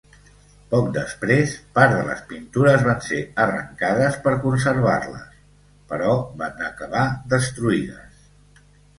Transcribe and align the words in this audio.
Poc 0.69 0.85
després 0.93 1.51
part 1.73 1.91
de 1.95 2.05
les 2.05 2.21
pintures 2.29 2.85
van 2.87 3.03
ser 3.07 3.19
arrencades 3.43 4.17
per 4.23 4.33
conservar-les, 4.45 5.27
però 5.93 6.15
van 6.39 6.65
acabar 6.69 7.03
destruïdes. 7.35 8.25